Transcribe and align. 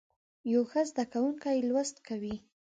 یو 0.53 0.61
ښه 0.71 0.81
زده 0.91 1.03
کوونکی 1.13 1.57
لوست 1.69 1.95
کوي. 2.07 2.35